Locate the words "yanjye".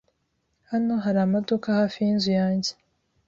2.39-2.71